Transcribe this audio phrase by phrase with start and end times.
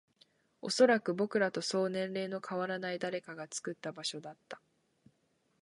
[0.63, 4.59] おそらく、僕らとそう年齢の変わらない誰かが作った場所だった